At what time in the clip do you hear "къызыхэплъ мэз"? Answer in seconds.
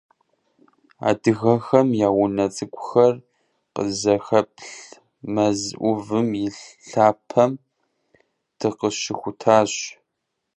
3.73-5.59